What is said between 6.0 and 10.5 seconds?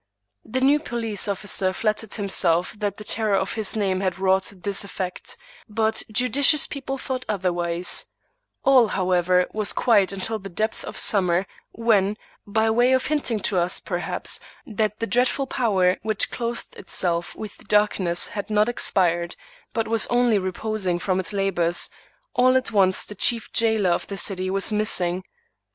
judicious people thought otherwise All, however, was quiet until the